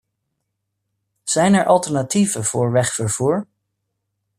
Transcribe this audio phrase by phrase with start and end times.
[1.23, 3.47] Zijn er alternatieven voor wegvervoer?